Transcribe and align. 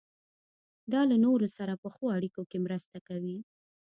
دا 0.93 1.01
له 1.09 1.15
نورو 1.25 1.47
سره 1.57 1.73
په 1.81 1.87
ښو 1.93 2.05
اړیکو 2.17 2.41
کې 2.49 2.57
مرسته 2.65 2.97
کوي. 3.07 3.37